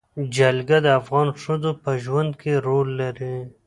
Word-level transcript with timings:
جلګه 0.35 0.77
د 0.85 0.87
افغان 0.99 1.27
ښځو 1.41 1.71
په 1.83 1.91
ژوند 2.03 2.31
کې 2.41 2.53
رول 2.67 2.87
لري. 3.01 3.35